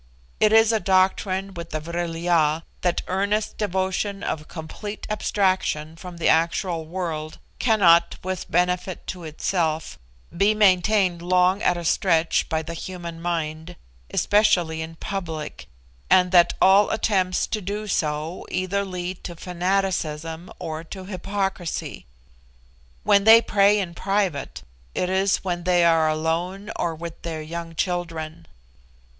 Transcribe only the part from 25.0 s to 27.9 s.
is when they are alone or with their young